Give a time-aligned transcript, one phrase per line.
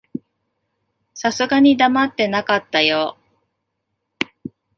[1.13, 3.19] さすがに黙ってなかったよ。